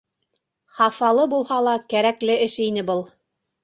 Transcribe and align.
Хафалы 0.77 1.27
булһа 1.35 1.61
ла, 1.69 1.79
кәрәкле 1.95 2.43
эш 2.51 2.61
ине 2.69 2.91
был. 2.93 3.09